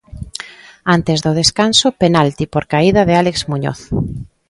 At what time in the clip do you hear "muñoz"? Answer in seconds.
3.51-3.79